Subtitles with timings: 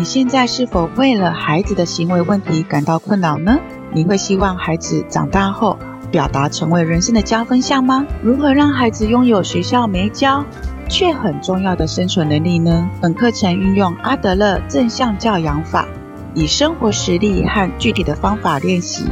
[0.00, 3.58] 你现在是否为了孩子的行为问题感到困扰呢？
[3.92, 5.78] 你会希望孩子长大后
[6.10, 8.06] 表达成为人生的加分项吗？
[8.22, 10.42] 如何让孩子拥有学校没教
[10.88, 12.88] 却很重要的生存能力呢？
[13.02, 15.86] 本课程运用阿德勒正向教养法，
[16.32, 19.04] 以生活实例和具体的方法练习，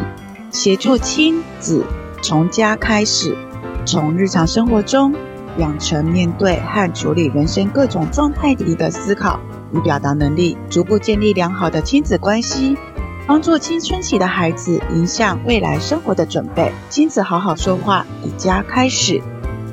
[0.51, 1.85] 协助亲子
[2.23, 3.37] 从家开始，
[3.85, 5.15] 从日常生活中
[5.59, 9.39] 养成面对和处理人生各种状态里的思考
[9.73, 12.77] 与表达能力，逐步建立良好的亲子关系。
[13.27, 16.73] 帮助青春期的孩子迎向未来生活的准备。
[16.89, 19.21] 亲子好好说话，以家开始。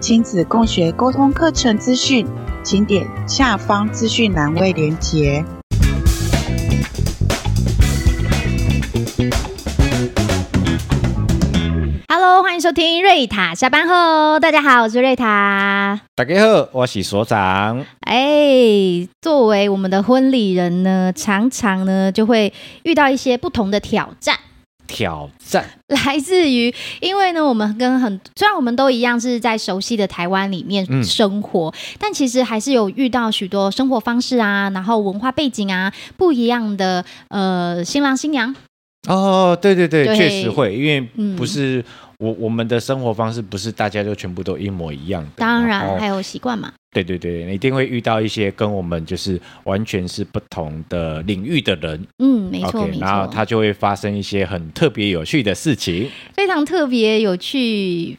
[0.02, 2.28] 亲子共学沟通课程资讯，
[2.64, 5.46] 请点下方资讯栏位连结。
[12.66, 14.40] 收听瑞塔下班后。
[14.40, 16.02] 大家好，我是瑞塔。
[16.16, 17.86] 大家好，我是所长。
[18.00, 22.52] 哎，作为我们的婚礼人呢，常常呢就会
[22.82, 24.36] 遇到一些不同的挑战。
[24.88, 25.64] 挑战
[26.06, 38.56] 来自于，因为呢，我们跟很虽然我们都一样是在熟悉的台湾里面生活，嗯，但其实还是有遇到许多生活方式啊，然后文化背景啊不一样的呃新郎新娘。
[39.08, 41.00] 哦，对对对，对确实会，因为
[41.38, 41.84] 不是、嗯、
[42.20, 46.72] 我我们的生活方式不是大家就全部都一模一样的，当然还有习惯嘛。
[46.92, 52.08] 对对对，你一定会遇到一些跟我们就是完全是不同的领域的人。
[52.20, 53.02] 嗯，没错，okay, 没错。
[53.02, 58.18] 然后他就会发生一些很特别有趣的事情，非常特别有趣。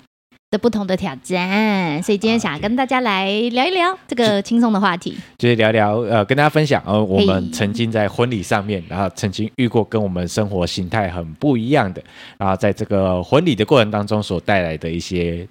[0.50, 12.00] 的不同的挑战，所以今天想跟大家来聊一聊这个轻松的话题，就，是聊聊呃，跟大家分享呃，我们曾经在婚礼上面，然后曾经遇过跟我们生活形态很不一样的，
[12.38, 15.46] 然后在这个婚礼的过程当中所带来的一些。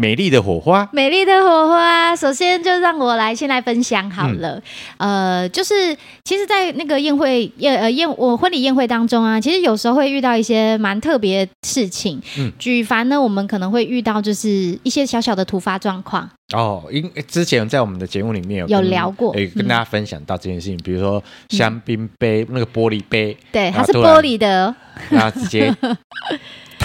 [0.00, 2.16] 美丽的火花，美丽的火花。
[2.16, 4.58] 首先就让我来先来分享好了，
[4.96, 12.18] 嗯、呃，就是其实，在那个宴会宴呃宴我婚礼宴会当中啊，其实有时候会遇到一些蛮特别的事情。
[12.38, 14.48] 嗯，举凡呢，我们可能会遇到就是
[14.82, 16.26] 一些小小的突发状况。
[16.54, 24.74] 哦，因之前在我们的节目里面有有聊过，诶，跟大家分享到这件事情，嗯、比如说香槟杯、嗯、那个玻璃杯，对，它是玻璃的，
[25.10, 25.70] 然后直接。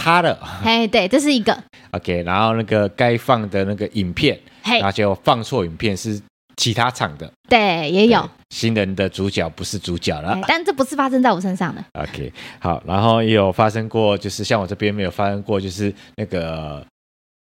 [0.05, 1.57] 他的，嘿，对，这是一个
[1.89, 6.21] ，OK，然后那个该放的那个影片，嘿，然后就放错影片，是
[6.57, 8.29] 其他厂的，对，也有。
[8.51, 16.85] 新人的主角不是主角了，但这不是发生在我身上的，OK，好，然后也有发生过，就是像我这边没有发生过，就是那个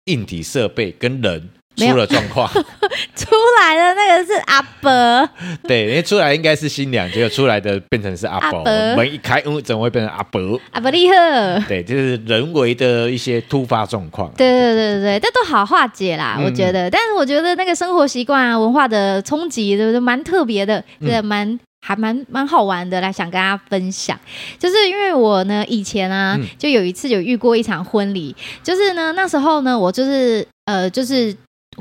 [0.06, 1.50] 硬体设备跟人。
[1.75, 2.47] 出了状况，
[3.16, 3.28] 出
[3.59, 5.30] 来的那个是阿伯，
[5.68, 10.59] 对，因为出来应该是新娘，结果出来的变成是阿伯，门一开，嗯，怎么会变成阿伯？
[10.72, 16.90] 阿伯厉害，对，就是人为的一些突发状况，对对对对，这都好化解啦，嗯、我觉得。
[16.90, 20.00] 但是我觉得那个生活习惯啊、文化的冲击，对不对？
[20.00, 24.20] 蛮特别的，对，蛮还蛮蛮好玩的，来想跟大家分享。
[24.59, 31.36] 就是因为我呢，以前啊，就有一次有遇过一场婚礼，就是呢，那时候呢，我就是呃，就是。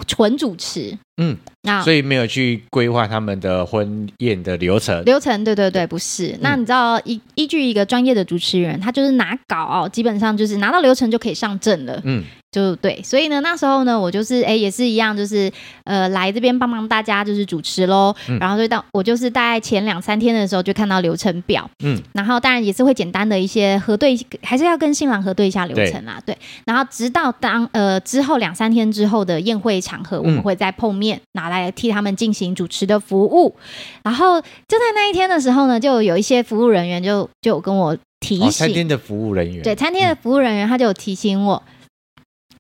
[0.07, 5.05] 纯主持，嗯，那所以没有去规划他们的婚宴的流程。
[5.05, 6.29] 流程，对对对，不是。
[6.29, 12.01] 嗯、那你知道依依据一个专业的主持人，他就是拿稿，基本上就是拿到流程就可以上阵了。
[12.05, 12.25] 嗯。
[12.53, 15.51] 就对，所以呢，那时候呢，我就是哎，也是一样，就是
[15.85, 18.15] 呃，来这边帮忙大家就是主持喽。
[18.29, 26.35] 嗯、然后就到我就是大概前两三天的时候就看到流程表，嗯，然后当然也是会简单的一些核对，还是要跟新郎核对一下流程啦，对。
[26.35, 33.57] 对，然后直到当呃之后两三天之后的宴会场合，我们会再碰面，嗯、拿来替他们进行主持的服务。
[34.03, 41.63] 然后就在那一天的时候呢，就有一些服务人员就就跟我提醒，哦、餐厅的服务人员，对，餐厅的服务人员他就有提醒我。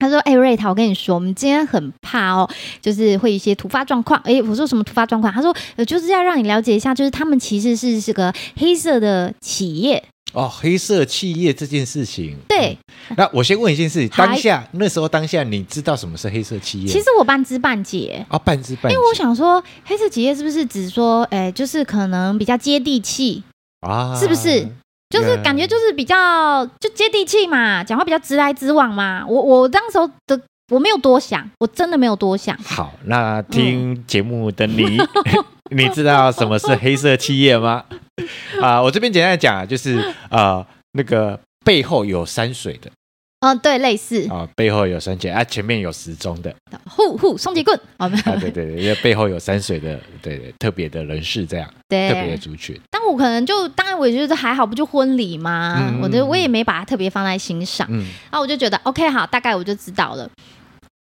[0.03, 4.21] 他说：“哎、欸，瑞塔，我跟你说，我们今天很怕哦，就是会有一些突发状况。
[4.25, 5.33] 哎、欸，我说什么突发状况？
[5.33, 10.03] 他说，呃，就是要让你了解一下，就是他们其实是是个黑色的企业
[10.33, 12.37] 哦，黑色企业这件事情。
[12.49, 12.77] 对、
[13.11, 16.89] 嗯，那我先问一件事情， 当下那时候当下你知道什么是黑色企业？
[16.89, 18.97] 其实我半知半解啊、哦，半知半解。
[18.97, 23.45] 因为我想说，黑色企业是不是指说，哎、欸，就是可能比较接地气
[23.83, 24.19] 啊？
[24.19, 24.67] 是不是？”
[25.12, 29.25] 就是感觉就是比较就接地气嘛，讲话比较直来直往嘛。
[29.29, 32.56] 我我当时候的我没有多想，我真的没有多想。
[32.64, 35.44] 好，那听节目的你，嗯、
[35.76, 37.85] 你知道什么是黑色企业吗？
[38.62, 39.99] 啊、呃，我这边简单讲，就是
[40.31, 42.91] 啊、呃，那个背后有山水的。
[43.43, 44.23] 嗯，对，类似。
[44.29, 46.55] 啊、哦，背后有山节啊，前面有时钟的，
[46.89, 52.81] 呼呼，双节棍，啊，对对对，因为背后有山水的，对对，特别的人士这样，对，特别的族群。
[52.89, 55.77] 但我可能就，当然我觉得还好，不就婚礼吗？
[55.81, 60.31] 嗯、我觉得我也没把它特别放在心上，嗯，然后我就觉得 OK 好，大概我就知道了。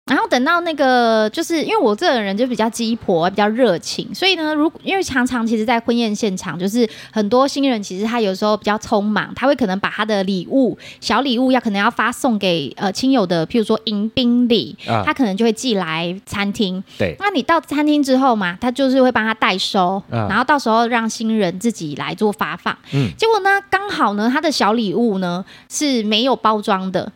[0.09, 16.83] 然后等到那个，就是因为我这个人就比较鸡婆，比较热情，所以呢，如因为常常其实，在婚宴现场，就是很多新人其实他有时候比较匆忙，他会可能把他的礼物、小礼物要可能要发送给呃亲友的，譬如说迎宾礼，啊、他可能就会寄来餐厅。
[16.99, 22.77] 对，那你到餐厅之后嘛，他就是会帮他代收，啊、然后到时候让新人自己来做发放。
[22.93, 27.13] 嗯，结果呢，刚好呢，他的小礼物呢是没有包装的。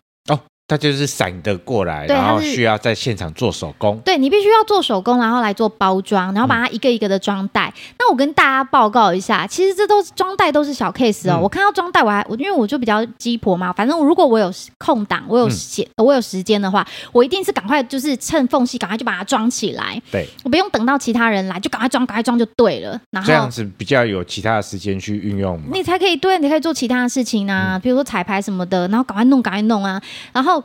[0.72, 3.98] 他就是闪的过来，然后需要在现场做手工。
[3.98, 7.70] 对，你必须要做手工，然后来做包装，然后把它一个一个的装袋。
[7.76, 11.34] 嗯、那我跟大家报告一下，其实这都是装袋都是小 case 哦。
[11.34, 20.00] 嗯、我看到装袋，我还我因为我就比较鸡婆嘛，反正如果我有空档，我有闲，嗯、我有时间的话，我一定是赶快就是趁缝隙赶快就把它装起来。
[20.10, 22.98] 对，我不用等到其他人来，就赶快装，赶快装就对了。
[23.10, 30.00] 然后这样子比较有其他的时间去运用，你才可以对，你可以做其他的事情啊，嗯、比如说彩排什么的，然后赶快弄，赶快弄啊，
[30.32, 30.61] 然后。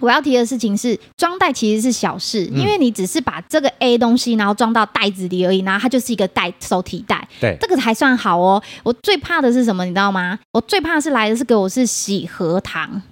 [0.00, 8.62] 我要提的事情是，装袋其实是小事，嗯、因为你只是把这个 A 东西，然后装到袋子里而已，然后它就是一个袋手提袋，对，这个还算好哦。
[8.82, 10.38] 我最怕的是什么，你知道吗？
[10.52, 13.02] 我最怕的是来的是给我是喜盒糖，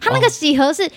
[0.00, 0.88] 它那个喜盒是，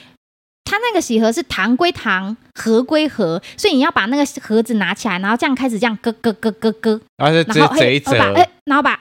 [0.63, 8.99] 它、哦、那个喜盒是糖归糖，盒归盒，所以你要把那个盒子拿起来，然后这样开始这样咯咯咯咯咯，然后折折一折，哎，然后把。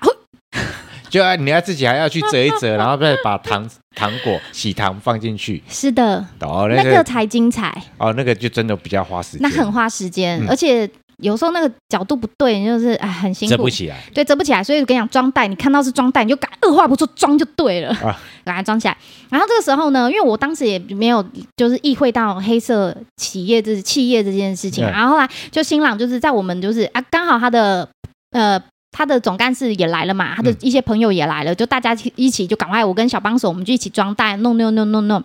[1.14, 5.62] 就啊，你要自己还要去折一折， 然后再把糖糖果喜糖放进去。
[5.68, 7.72] 是的，哦，那个、才精彩。
[7.98, 9.40] 哦，那个就真的比较花时间。
[9.40, 13.56] 那很花时间，嗯、而且有时候那个角度不对，就是哎很辛苦。
[13.56, 13.96] 折不起来。
[14.12, 14.64] 对，折不起来。
[14.64, 18.96] 所以我跟你讲，装袋，你看到是装袋，你就敢二话不说装就对了，啊， 把它装起来。
[19.30, 21.24] 然后这个时候呢，因为我当时也没有
[21.56, 27.88] 就是意会到黑色企业这企业这件事情，嗯、然后后来就新郎就是在我们就是啊，刚好他的
[28.32, 28.60] 呃。
[28.96, 35.24] 他的总干事也来了嘛，他的一些朋友也来了，嗯、就大家一起就赶快，我跟小帮手，我们就一起装袋，弄弄弄弄弄。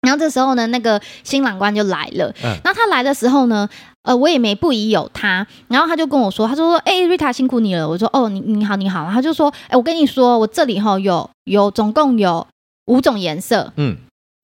[0.00, 2.34] 然后这时候呢，那个新郎官就来了。
[2.42, 2.56] 嗯。
[2.64, 3.68] 然后他来的时候呢，
[4.02, 5.46] 呃，我也没不疑有他。
[5.68, 12.46] 然后他就跟我说，他说：“哎、欸，瑞塔辛苦你了。”我说：“哦，你你好你好。”他就说：“哎、欸，我跟你说，我这里哈有有总共有
[12.86, 13.72] 五种颜色。
[13.76, 13.98] 嗯。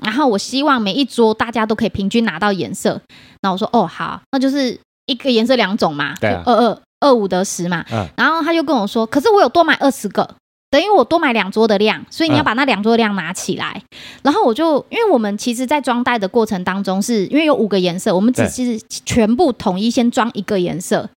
[0.05, 3.01] 然后我希望每一桌大家都可以平均拿到颜色。
[3.41, 6.15] 那我说：哦，好，那就是一个颜色两种嘛。
[6.21, 6.43] 对啊。
[6.45, 6.83] 二二。
[7.01, 10.29] 二五得十嘛，嗯、然后他就跟我说，可是我有多买二十个，
[10.71, 13.83] 等于我多买两桌的量，所以你要把那两桌的量拿起来。
[13.91, 21.09] 嗯、然后我就，因为我们其实，在装袋的过程当中是，是因为有五个颜色，我们只是全部统一先装一个颜色。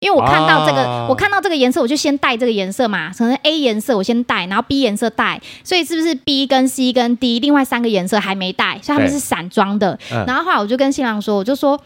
[0.00, 9.98] 因为我看到这个，哦、我看到这个颜色，我就先带这个颜色嘛，可能 A 颜色我先带，然后 B 颜色带，所以是不是 B 跟 C 跟 D 另外三个颜色还没带，所以他们是散装的。
[10.12, 11.80] 嗯、然后后来我就跟新郎说，我就说。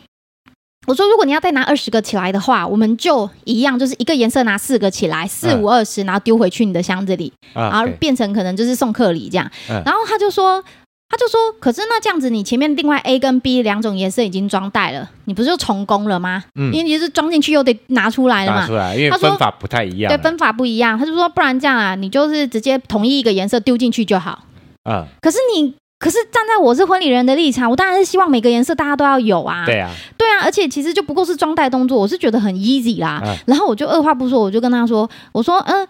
[0.91, 9.49] 我说，如果你要再拿二十个起来的话，我们就一样，就是一个颜色拿四个起来，四五二十，然后丢回去你的箱子里，然后变成可能就是送客礼这样。
[9.69, 10.61] 然后他就说，
[11.09, 16.43] 他就说，可是那这样子，你前面另外 A 跟 B 两种颜色已经装袋了，你不是就重工了吗？
[16.57, 18.63] 嗯，因为你是装进去又得拿出来了嘛。
[18.63, 20.13] 拿出来，因为分法不太一样。
[20.13, 20.99] 对，分法不一样。
[20.99, 24.47] 他就说，不然这样啊，你就是直接统一一个颜色丢进去就好。
[24.83, 25.73] 啊，可是你。
[26.01, 29.67] 可是站在我是婚礼人的立场，我当然是希望每个颜色大家都要有啊。
[29.67, 33.21] 对啊，对啊，而且其实就不过是装袋动作，我是觉得很 easy 啦。
[33.23, 35.87] 嗯、然后我就二话不说，我就跟他说：“我说，嗯，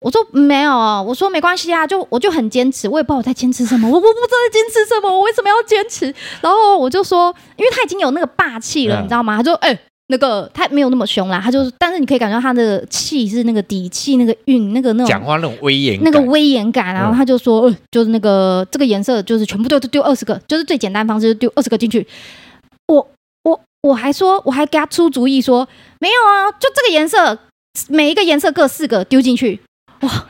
[0.00, 0.74] 我说没有，
[1.06, 6.06] 我说没关系啊，就我就很坚持，我也不知道我在坚持什么，我我不知道在坚持什么，我为什么要坚持？
[6.40, 9.36] 然后我就说，因为他已经有那个霸气了，嗯、你知道吗？
[9.36, 9.68] 他就哎。
[9.68, 9.78] 欸
[10.12, 16.94] 那个他没有那么凶啦，他就是，但是你可以感觉到他的气是那个底气，那个韵，那个那种讲话那种威严，那个威严感。
[16.94, 22.06] 然后他就说，嗯、就是那个这个颜色就是全部都丢二十个，就是最简单方式，丢二十个进去。
[22.88, 23.08] 我
[23.44, 25.66] 我我还说，我还给他出主意说，
[25.98, 27.38] 没有啊，就这个颜色，
[27.88, 29.60] 每一个颜色各四个丢进去。
[30.02, 30.26] 哇，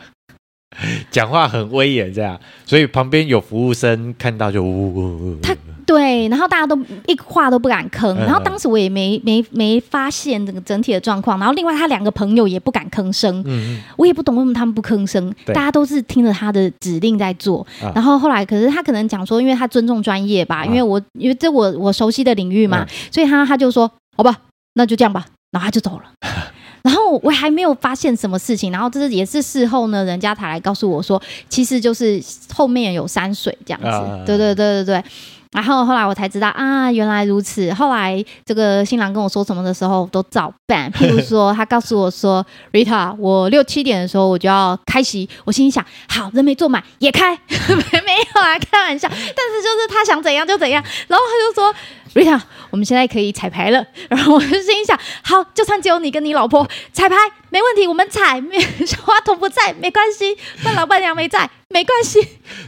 [1.10, 5.38] 讲话很威严这样，所以旁边有服务生看到就呜呜呜。
[5.42, 5.56] 他。
[5.84, 24.36] 对，然后大家都一话都不敢吭，然后当时我也没没没发现这个整体的状况，然后另外他两个朋友也不敢吭声，嗯，我也不懂为什么他们不吭声，大家都是听着他的指令在做，啊、然后后来可是他可能讲说，因为他尊重专业吧，啊、因为我因为这我我熟悉的领域嘛，嗯、所以他他就说好吧，
[24.74, 26.04] 那就这样吧，然后他就走了，
[26.82, 32.22] 然后我还没有发现什么事情，然后这是也是事后呢，人家才来告诉我说，其实就是
[32.54, 35.04] 后面有山水这样子，啊、对对对对对。
[35.52, 37.72] 然后后来我才知道啊，原来如此。
[37.74, 40.90] 后来这个新郎跟我说什么的时候，都照办。
[40.92, 47.34] 譬如说，他告诉我说： “Rita，我六七点的时候我就要开席。”我心里想：“好，人没坐满也开。
[47.48, 49.08] ”没有啊，开玩笑。
[49.08, 50.82] 但是就是他想怎样就怎样。
[51.06, 51.74] 然后他就说
[52.14, 52.40] ：“Rita，
[52.70, 53.84] 我们现在可以彩排了。
[54.08, 57.16] 然后我就心想，好，就算只有你跟你老婆 彩排，
[57.50, 58.40] 没问题，我们彩。
[58.86, 60.36] 小花童不在，没关系。
[60.62, 62.20] 但老板娘没在，没关系。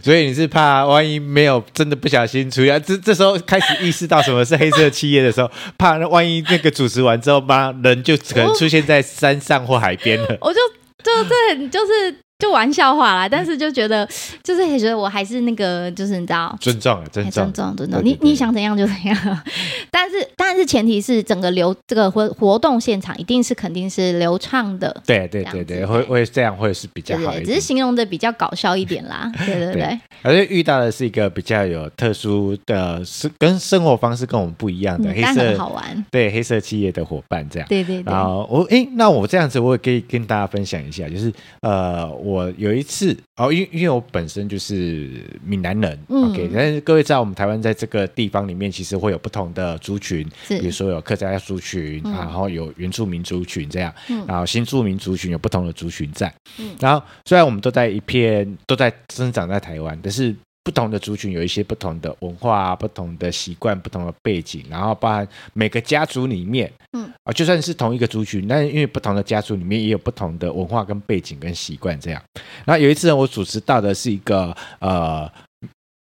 [0.03, 10.39] 所以你是怕万一没有真的不小心出现，这这时候开始意识到什么是黑色企业的时候，怕万一那个主持完之后，妈人就可能出现在山上或海边了。
[10.41, 10.61] 我就
[11.03, 12.24] 就这就是。
[12.37, 14.07] 就玩笑话啦，但是就觉得，
[14.43, 18.05] 就是也觉得我还是那个，就是你知道，尊重，尊重，尊重，尊重。
[18.05, 19.17] 你你想怎样就怎样，
[19.91, 24.95] 但是但是前提是整个流这个活活动现场一定是肯定是流畅的。
[25.07, 29.31] 对对对对，会会这样会是比较好一点，只是形容的比较搞笑一点啦。
[29.47, 37.69] 对对对，而且遇到的是一个比较有特殊的，是跟生活方式跟我们不一样的黑色好玩，对黑色企业的伙伴这样。
[37.69, 38.13] 对对对。
[38.13, 42.13] 然后我哎，那我这样子我也可以跟大家分享一下，就是呃。
[42.25, 45.11] 我有一次哦，因为因为我本身就是
[45.45, 60.35] 闽南人，嗯，OK，但是各位知道，我们台湾在这个地方里面，其实会有不同的族群，比如说有客家族群，嗯、然后有原住民族群这样，嗯、然后新住民族群有不同的族群在，嗯，然后虽然我们都在一片都在生长在台湾，但是。
[60.65, 67.13] 不同的族群有一些不同的文化、不同的习惯、不同的背景，然后包含每个家族里面，嗯。
[67.25, 72.23] 啊，就算是同一个族群，但是因为不同的家族里面也有不同的文化跟背景跟习惯这样。
[72.65, 75.31] 然后有一次呢，我主持到的是一个呃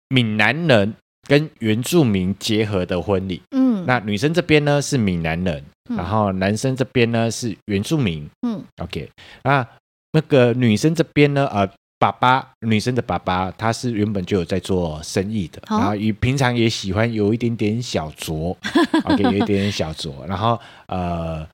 [0.08, 0.94] 闽南人
[1.26, 5.64] 跟原住民结合的婚礼，嗯，那女生这边呢是闽南人，
[5.96, 9.10] 然后男生这边呢是原住民，嗯，OK，
[9.44, 9.66] 那
[10.12, 11.68] 那个女生这边呢，呃。
[11.98, 18.56] 爸爸，女生的爸爸，他是原本就有在做生意的，然后也平常也喜欢有一点点小酌，
[19.04, 20.24] OK，有一点点小酌。
[20.26, 21.44] 然后呃，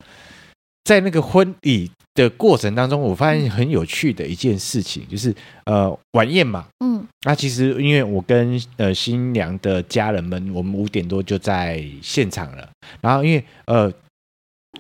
[0.85, 5.35] 在那个婚礼的过程当中，我发现很有趣的一件事情，就是
[5.65, 12.69] 呃晚宴嘛，嗯，那其实因为我跟呃新娘的家人们，我们五点多就在现场了，
[13.01, 13.91] 然后因为呃。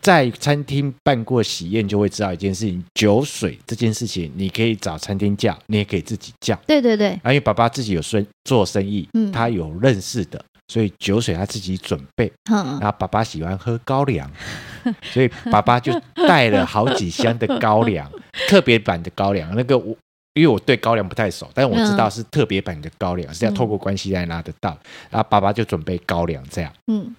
[0.00, 6.54] 在餐厅办过喜宴，就会知道一件事情：酒水这件事情，你可以找餐厅叫，你也可以自己叫。
[6.66, 7.12] 对对对。
[7.24, 12.30] 因为爸爸自己有生做生意，嗯，他有认识的，所以酒水他自己准备。
[12.50, 12.78] 嗯。
[12.80, 14.30] 然后爸爸喜欢喝高粱，
[15.12, 15.92] 所以爸爸就
[16.28, 18.10] 带了好几箱的高粱，
[18.48, 19.50] 特别版的高粱。
[19.56, 19.96] 那个我
[20.34, 24.76] 因为我对高粱不太熟，但是我知道是特别版的高粱，是要透过关系来拿得到。
[25.08, 26.72] 然后爸爸就准备高粱这样。
[26.88, 27.14] 嗯。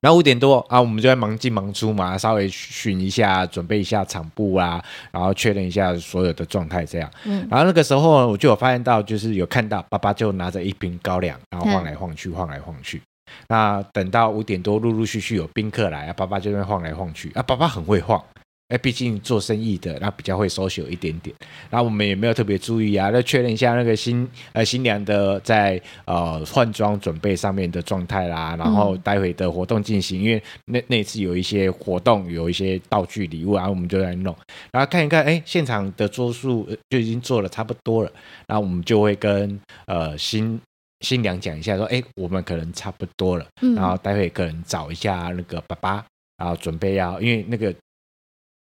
[0.00, 4.82] 然后五点多啊，我们就在忙进忙出嘛，稍微巡一下，准备一下场布啊，
[5.12, 7.10] 然后确认一下所有的状态，这样。
[7.24, 7.46] 嗯。
[7.50, 13.00] 然后那个时候我就有发现到，就是有看到爸爸就拿着一瓶高粱，然后晃来晃去，晃来晃去。
[13.46, 18.22] 那等到五点多，陆陆续续有宾客来啊，爸爸就在晃来晃去啊，爸爸很会晃。
[18.68, 21.34] 哎，毕竟做生意的，那比较会 social 一点点。
[21.70, 28.54] 然后我们也没有特别注意啊，那确认一下那个新呃新娘的在呃换装准备上面的状态啦。
[28.58, 34.36] 然后待会的活动进行，因为那那次有一些活动，有一些道具礼物，然后我们就来弄。
[34.70, 38.12] 然后看一看，哎，现场的桌数就已经做了差不多了。
[38.46, 40.60] 然后我们就会跟呃新
[41.00, 43.46] 新娘讲一下，说，哎，我们可能差不多了。
[43.74, 46.04] 然后待会可能找一下那个爸爸，
[46.36, 47.74] 然后准备要，因为那个。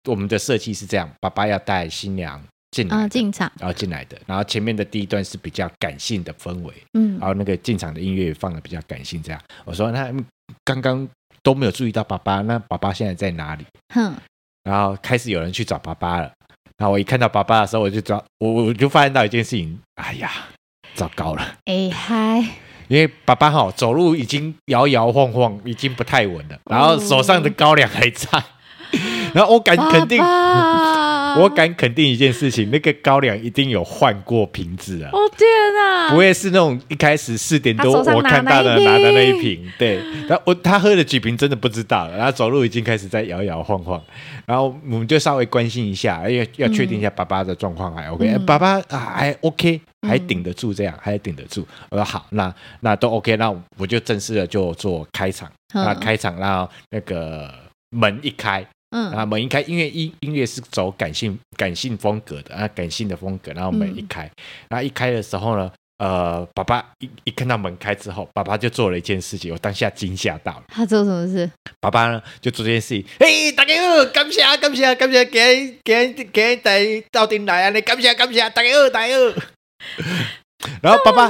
[0.08, 9.42] 我们的设计是这样，爸爸要带新娘进来，进场，然后进来的，然后前面的第一段是比较感性的氛围，嗯，然后那个进场的音乐也放的比较感性，这样。
[9.66, 10.12] 我说那
[10.64, 11.08] 刚刚
[11.44, 13.66] 都没有注意到爸爸，那爸爸现在在哪里？
[13.94, 14.14] 哼，
[14.64, 16.32] 然后开始有人去找爸爸了，
[16.78, 20.32] 然后我一看到爸爸的时候，我就找我我就发现到一件事情，哎呀，
[20.94, 22.40] 糟糕了，哎嗨，
[22.88, 28.44] 因为爸爸哈走路已经摇摇晃晃，已经不太稳了，然后手上的高粱还在。
[29.38, 30.18] 然后我敢肯定，
[31.38, 35.12] 我敢肯定一件事情，那个高粱一定有换过瓶子啊！
[35.14, 44.02] 哦天哪，不会是那种一开始四点多我看到的拿的那一瓶，对，然后我他喝了几瓶真的不知道，然后走路已经开始在摇摇晃晃，
[44.48, 51.64] 然后我们就稍微关心一下，要要确定一下爸爸的状况还 OK，、嗯、爸爸啊还 OK，还顶得住这样，还顶得住。
[51.92, 57.54] 我说好，那那都 OK，那我就正式的就做开场，那开场，然后那个
[57.92, 58.66] 门一开。
[58.92, 64.32] 嗯，啊，门一开，因为音音乐是走感性感性风格的啊，感性的风格，然后门一开，嗯、
[64.70, 70.64] 然后一开的时候呢，呃，爸爸一一看到门开之后，爸爸就做了一件事情，我当下惊吓到了。
[70.70, 71.50] 他做什么事？
[71.82, 76.80] 爸爸呢就做这件事情，嘿，大家好，感谢感谢感谢，给给给带
[77.12, 80.44] 到店来啊，你感谢感谢，大家好，大家好。
[80.82, 81.30] 然后爸爸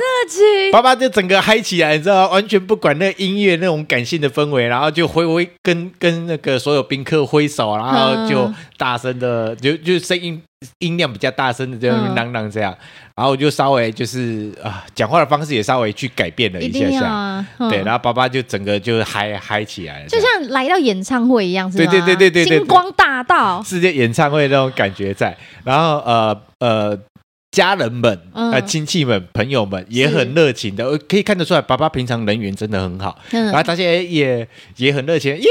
[0.72, 2.30] 爸爸就整个嗨起来，你知道吗？
[2.32, 10.42] 完全不管那音乐那种感性的氛围，然后就挥挥跟跟那个所有宾客挥手，然后就大声的就就声音
[10.80, 12.74] 音量比较大声的这样嚷嚷这样，
[13.16, 21.92] 然后我就稍微就是啊讲话的方式也稍微去改变了一下下，啊嗯、对，然后爸爸就整个就嗨嗨起来了，就像来到演唱会一样，是吗？
[21.92, 26.98] 对对对对对，对，星光大道世界演唱会那种感觉在，然后呃呃。
[27.58, 35.48] 家人们、呃，亲戚们、朋友们也很热情的，可以看得出来，爸爸平常人缘真的很好，嗯、然后大家也也很热情，耶，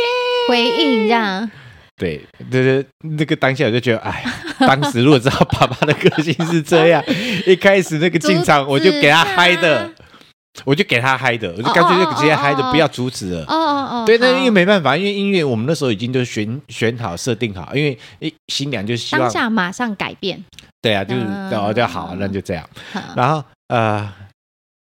[0.49, 1.51] 回应这样。
[1.97, 2.87] 对，对对，
[3.19, 4.25] 那个当下我就觉得，哎，
[4.61, 7.03] 当时如果知道爸爸的个性是这样，
[7.45, 9.91] 一开始那个进场我就给他嗨的，
[10.65, 13.45] 我就给他嗨的，我就干脆就直接嗨的，不要阻止了。
[13.49, 13.66] 哦
[14.07, 17.99] 对，那因为没办法，因为音乐我们那时候已经就选选好、设定好，因为
[18.49, 20.43] 新娘就希望当下马上改变。
[20.83, 21.23] 对啊，就是
[21.55, 22.69] 哦就好，那就这样。
[23.17, 24.13] 然后呃，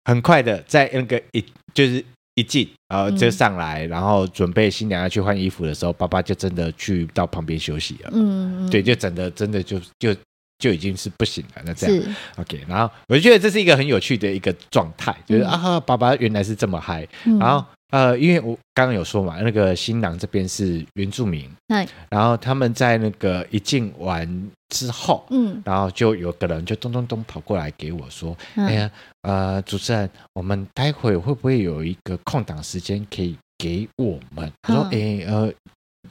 [0.05, 2.03] 很快的在那个一就是
[2.35, 8.09] 一进，然后就上来，然后准备新娘要去换衣服的时候，爸爸就真的去到旁边休息了。
[8.13, 10.13] 嗯，对，就整的真的就就
[10.59, 11.61] 就已经是不行了。
[11.65, 12.63] 那这样，OK。
[12.67, 17.07] 然后我就觉得这是一个很有趣的一个状态，就是啊，爸爸原来是这么嗨。
[17.39, 17.65] 然后。
[17.89, 34.51] 呃，因为我刚刚有说嘛，那个新郎这边是原住民，嗯，然后他们在那个一进完之后，嗯，然后就有个人就咚咚咚跑过来给我说，嗯、哎呀，呃，主持人，我们待会会不会有一个空档时间可以给我们？
[34.63, 35.49] 他说，哎，呃，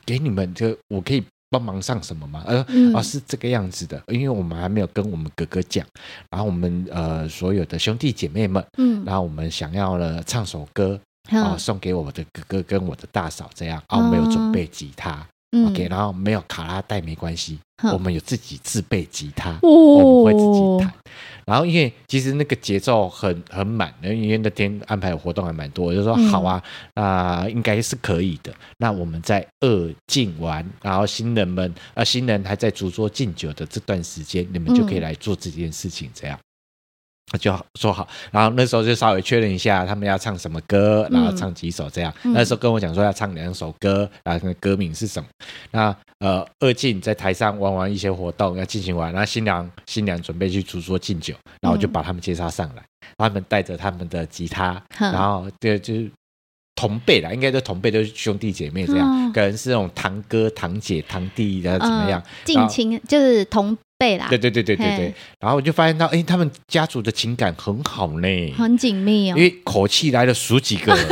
[0.07, 2.43] 给你们就我可以帮忙上什么吗？
[2.47, 5.87] 呃，嗯、哦，是这个样子的，因为我们还没有跟我们哥哥讲，
[6.31, 11.01] 然后我们呃所有的兄弟姐妹们，嗯，然后我们想要了唱首歌。
[11.29, 20.95] 啊、哦，送给我的哥哥跟我的大嫂这样啊，我们有准备吉他、嗯、，OK，然后没有卡拉带没关系，嗯、我们有自己自备吉他，哦、我们会自己弹。
[21.47, 26.63] 然后因为其实那个节奏很很满，因为那天安排的活动还蛮多，我就说好啊，
[26.95, 28.53] 那、嗯呃，应该是可以的。
[28.79, 36.39] 那我们在二进完，然后新人们啊、呃，新人还在主桌敬酒的这段时间，你们就可以来做这件事情，这样。
[37.41, 42.15] 就说好，然后那时候就稍微确认一下他们要唱什么歌，然后唱几首这样。
[42.23, 45.29] 嗯、那时候跟我讲说要唱两首歌，然后歌名是什么？
[45.73, 56.11] 那呃，二进在台上玩完一些活动要进行完，然后新娘新娘准备去主桌敬酒，然后我就把他们介绍上来，嗯、他们带着他们的吉他，然后对就是
[56.75, 62.23] 同辈啦，应该都同辈，都是兄弟姐妹这样，嗯、可能是那种堂哥、堂姐、堂弟的怎么样？
[62.45, 63.77] 近亲就是同。
[63.99, 71.09] 辈啦，对对对对对对，然后我就发现到，哎，他们家族的情感很好呢，很紧密哦，因为口气来了数几个人。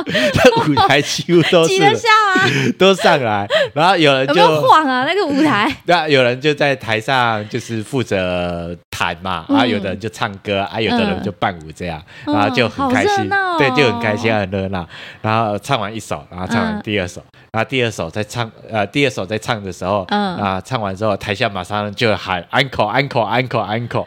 [0.00, 2.46] 舞台几乎都是 挤得下啊，
[2.78, 5.04] 都上来，然后有人就有没有晃啊？
[5.04, 14.86] 那个舞台， 对啊，有人就在台上就是负责弹嘛，然后有的人就唱歌，啊，有的人就伴舞这样，然后就很开心，对，就很开心，很热闹。
[15.22, 24.06] 然后唱完一首，然后唱完第二首，然后第二首在唱，呃，第二首在唱的时候，啊，唱完之后，台下马上就喊 encore，encore，encore，encore，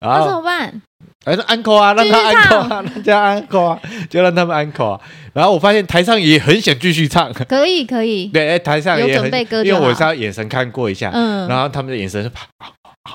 [0.00, 0.82] 那怎么办？
[1.26, 5.00] 还是安可啊，让他安可啊， 让他安可啊，就让他们安可啊。
[5.34, 8.28] 然后我发现台上也很想继续唱，可以可以。
[8.28, 9.26] 对，台上也很，
[9.66, 12.46] 因为我是要眼神看过一下，嗯，然后他们的眼神是啪，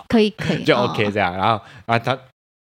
[0.09, 1.35] 可以可以，就 OK 这样。
[1.35, 2.17] 然后啊，他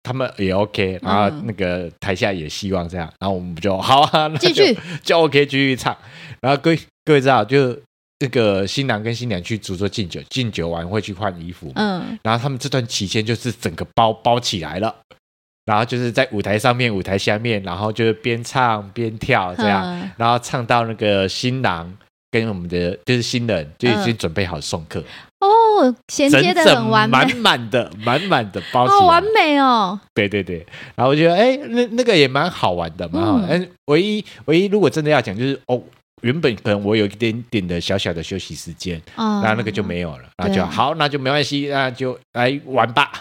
[0.04, 5.96] 他们也 OK，然后那个台下也希望这样，然后我们就好啊，继续就 OK 继续唱。
[6.40, 7.76] 然后各位各位知道，就
[8.18, 14.94] 这个新郎跟新娘去主桌敬酒，敬酒完会去换衣服，嗯，然后他们这段期间就是整个包包起来了。
[15.64, 21.92] 然后就是在舞台上面、舞台下面，然后就是边唱边跳这样，嗯、然后唱到那个新郎
[22.30, 24.98] 跟我们的就是新人就已经准备好送客、
[25.38, 30.00] 嗯、哦，衔接的很完美，满满的、满满的包起来，好完美哦。
[30.14, 33.48] 对对对，然后我觉得哎，那那个也蛮好玩的，蛮好玩。
[33.48, 35.80] 嗯，唯一唯一如果真的要讲，就是哦，
[36.22, 43.12] 原本可能我有一点点的小小的休息时间，嗯，然后那个就没有了，那就好，那就没关系，那就来玩吧。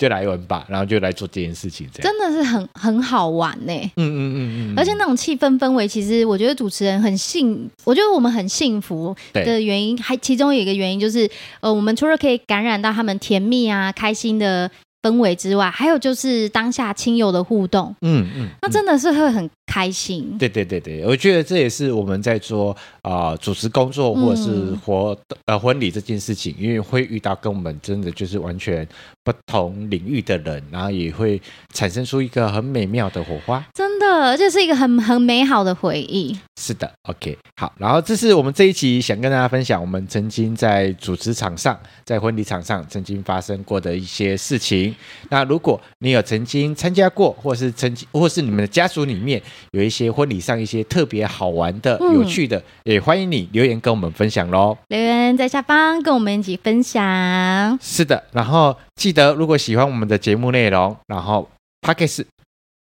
[0.00, 3.72] 就来玩吧，然后就来做这件事情，这样真的是很很好玩呢。
[3.74, 4.38] 嗯嗯嗯
[4.72, 14.70] 嗯，而且那种气氛氛围，其实我觉得主持人很幸，我觉得我们很幸福的原因，还其中有一个原因就是，呃，我们除了可以感染到他们甜蜜啊、开心的
[15.02, 17.94] 氛围之外，还有就是当下亲友的互动。
[18.00, 20.36] 嗯嗯，那真的是会很开心。
[20.36, 24.50] 对对对对，我觉得这也是我们在做啊、呃、主持工作或者是
[24.84, 28.86] 活、嗯、呃婚礼这件事情，因为会遇到跟我们真的就是完全
[29.22, 31.40] 不同领域的人，然后也会
[31.72, 33.64] 产生出一个很美妙的火花。
[33.72, 36.36] 真的，这是一个很很美好的回忆。
[36.60, 44.94] 是的，OK，好，然后这是我们这一期想跟大家分享，我们曾经在主持场上，在婚礼场上曾经发生过的一些事情。
[45.30, 49.40] 那如果你有曾经参加过，或是曾经，或是你们的家族里面
[49.72, 54.76] 有一些婚礼上一些特别好玩的、嗯、有趣的，也欢迎你留言跟我们分享喽。
[54.88, 57.78] 留言在下方跟我们一起分享。
[57.80, 61.48] 是的，然后记得如果喜欢我们的节目内容，然后
[61.86, 62.24] Podcast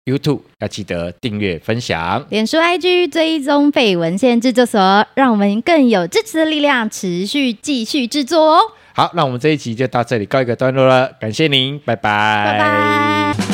[0.04, 2.26] YouTube 要记得订阅、分享。
[2.28, 8.60] 脸书 IG 追踪费文献制作所，让我们更有支持的力量，持续继续制作哦。
[8.94, 12.44] 好，那我们这一集就到这里告一个段落了，感谢您，拜拜。
[12.44, 13.51] 拜拜。